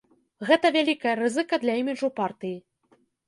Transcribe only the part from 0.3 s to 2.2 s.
Гэта вялікая рызыка для іміджу